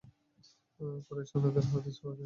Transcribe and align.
কুরাইশ 1.05 1.27
সৈন্যদেরও 1.31 1.69
হদিস 1.73 1.95
পাওয়া 1.99 2.13
যায় 2.13 2.15
না। 2.15 2.19